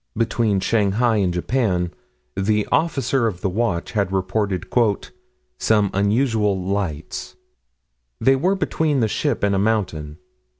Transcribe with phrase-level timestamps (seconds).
[0.17, 1.93] between Shanghai and Japan,
[2.35, 4.65] the officer of the watch had reported
[5.59, 7.35] "some unusual lights."
[8.19, 10.17] They were between the ship and a mountain.